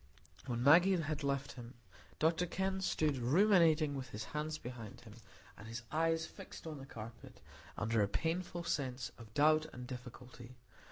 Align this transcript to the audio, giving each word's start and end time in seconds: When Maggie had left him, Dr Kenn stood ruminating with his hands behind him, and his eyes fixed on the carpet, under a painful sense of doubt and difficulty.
When 0.47 0.63
Maggie 0.63 0.97
had 0.99 1.23
left 1.23 1.51
him, 1.51 1.75
Dr 2.17 2.47
Kenn 2.47 2.81
stood 2.81 3.17
ruminating 3.19 3.93
with 3.93 4.09
his 4.09 4.23
hands 4.23 4.57
behind 4.57 5.01
him, 5.01 5.13
and 5.55 5.67
his 5.67 5.83
eyes 5.91 6.25
fixed 6.25 6.65
on 6.65 6.79
the 6.79 6.87
carpet, 6.87 7.39
under 7.77 8.01
a 8.01 8.07
painful 8.07 8.63
sense 8.63 9.11
of 9.19 9.31
doubt 9.35 9.67
and 9.71 9.85
difficulty. 9.85 10.55